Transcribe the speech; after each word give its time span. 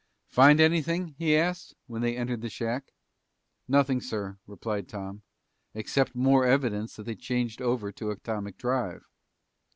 "Find 0.29 0.59
anything?" 0.59 1.13
he 1.19 1.37
asked, 1.37 1.75
when 1.85 2.01
they 2.01 2.17
entered 2.17 2.41
the 2.41 2.49
shack. 2.49 2.91
"Nothing, 3.67 4.01
sir," 4.01 4.39
replied 4.47 4.89
Tom. 4.89 5.21
"Except 5.75 6.15
more 6.15 6.43
evidence 6.43 6.95
that 6.95 7.03
they 7.03 7.13
changed 7.13 7.61
over 7.61 7.91
to 7.91 8.09
atomic 8.09 8.57
drive." 8.57 9.03